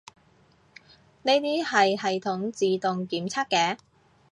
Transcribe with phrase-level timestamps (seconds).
[1.21, 3.77] 呢啲係系統自動檢測嘅